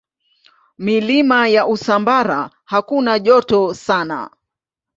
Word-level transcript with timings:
Milima 0.77 1.47
ya 1.47 1.67
Usambara 1.67 2.49
hakuna 2.65 3.19
joto 3.19 3.73
sana. 3.73 4.29